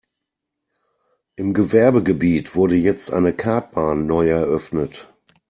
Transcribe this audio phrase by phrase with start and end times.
[1.35, 5.13] Im Gewerbegebiet wurde jetzt eine Kartbahn neu eröffnet.